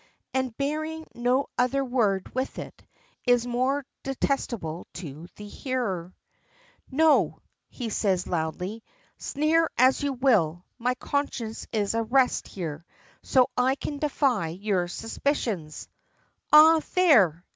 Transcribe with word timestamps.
And, 0.33 0.57
bearing 0.57 1.05
no 1.13 1.45
other 1.59 1.85
word 1.85 2.33
with 2.33 2.57
it 2.57 2.83
is 3.27 3.43
the 3.43 3.49
more 3.49 3.85
detestable 4.01 4.87
to 4.95 5.27
the 5.35 5.47
hearer. 5.47 6.15
"No," 6.89 7.37
says 7.71 8.23
he 8.23 8.29
loudly. 8.31 8.83
"Sneer 9.19 9.69
as 9.77 10.01
you 10.01 10.13
will 10.13 10.65
my 10.79 10.95
conscience 10.95 11.67
is 11.71 11.93
at 11.93 12.09
rest 12.11 12.55
there, 12.55 12.83
so 13.21 13.47
I 13.55 13.75
can 13.75 13.99
defy 13.99 14.47
your 14.47 14.87
suspicions." 14.87 15.87
"Ah! 16.51 16.79
there!" 16.95 17.45